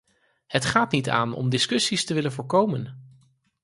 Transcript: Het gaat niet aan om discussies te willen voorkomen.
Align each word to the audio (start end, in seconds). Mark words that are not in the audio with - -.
Het 0.47 0.65
gaat 0.65 0.91
niet 0.91 1.09
aan 1.09 1.33
om 1.33 1.49
discussies 1.49 2.05
te 2.05 2.13
willen 2.13 2.31
voorkomen. 2.31 3.07